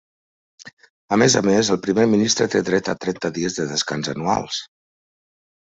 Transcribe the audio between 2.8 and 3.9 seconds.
a trenta dies de